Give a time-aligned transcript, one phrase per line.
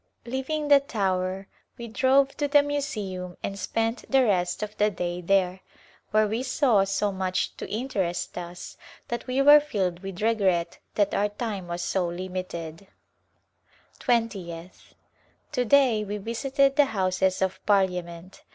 [0.25, 1.47] Leaving the Tower
[1.77, 5.59] we drove to the Museum and spent the rest of the day there,
[6.09, 8.77] where we saw so much to interest us
[9.09, 12.87] that we were filled with regret that our time was so limited.
[13.99, 14.95] Twentieth,
[15.51, 18.41] To day we visited the Houses of Parliament.